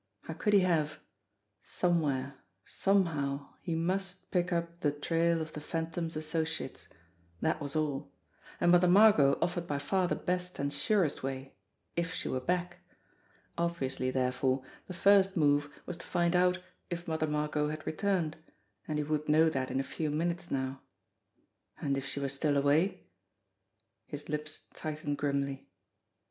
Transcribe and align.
How 0.21 0.33
could 0.33 0.53
he 0.53 0.61
have? 0.61 0.97
Somewhere, 1.63 2.39
somehow, 2.65 3.49
he 3.61 3.75
must 3.75 4.31
pick 4.31 4.51
up 4.51 4.79
the 4.79 4.91
trail 4.91 5.39
of 5.43 5.53
the 5.53 5.61
Phantom's 5.61 6.15
associates. 6.15 6.89
That 7.41 7.61
was 7.61 7.75
all. 7.75 8.11
And 8.59 8.71
Mother 8.71 8.87
Margot 8.87 9.37
offered 9.43 9.67
by 9.67 9.77
far 9.77 10.07
the 10.07 10.15
best 10.15 10.57
and 10.57 10.73
surest 10.73 11.21
way 11.21 11.53
if 11.95 12.15
she 12.15 12.27
were 12.27 12.39
back. 12.39 12.79
Obviously, 13.59 14.09
therefore, 14.09 14.63
the 14.87 14.95
first 14.95 15.37
move 15.37 15.69
was 15.85 15.97
to 15.97 16.05
find 16.07 16.35
out 16.35 16.57
if 16.89 17.07
Mother 17.07 17.27
Margot 17.27 17.67
had 17.69 17.85
returned, 17.85 18.37
and 18.87 18.97
he 18.97 19.03
would 19.03 19.29
know 19.29 19.51
that 19.51 19.69
in 19.69 19.79
a 19.79 19.83
few 19.83 20.09
minutes 20.09 20.49
now. 20.49 20.81
And 21.79 21.95
if 21.95 22.07
she 22.07 22.19
were 22.19 22.27
still 22.27 22.57
away? 22.57 23.05
His 24.07 24.29
lips 24.29 24.61
tightened 24.73 25.19
grimly. 25.19 25.69